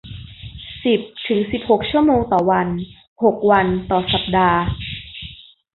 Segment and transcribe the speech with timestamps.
[0.83, 2.67] สิบถึงสิบหกชั่วโมงต่อวัน
[3.23, 4.59] หกวันต่อสัปดาห์